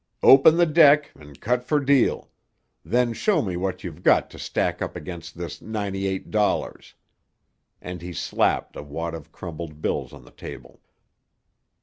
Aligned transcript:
"Open 0.23 0.57
the 0.57 0.65
deck 0.65 1.11
and 1.13 1.39
cut 1.39 1.63
for 1.63 1.79
deal. 1.79 2.31
Then 2.83 3.13
show 3.13 3.43
me 3.43 3.55
what 3.55 3.83
you've 3.83 4.01
got 4.01 4.31
to 4.31 4.39
stack 4.39 4.81
up 4.81 4.95
against 4.95 5.37
this 5.37 5.61
ninety 5.61 6.07
eight 6.07 6.31
dollars." 6.31 6.95
And 7.83 8.01
he 8.01 8.11
slapped 8.11 8.75
a 8.75 8.81
wad 8.81 9.13
of 9.13 9.31
crumpled 9.31 9.79
bills 9.79 10.11
on 10.11 10.25
the 10.25 10.31
table. 10.31 10.81